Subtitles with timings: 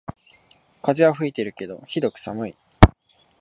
[0.81, 2.55] 風は吹いてるけどひどく暑い